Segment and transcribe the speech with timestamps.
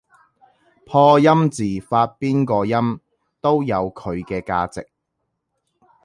[0.83, 2.99] 破音字發邊個音
[3.39, 4.89] 都有佢嘅價值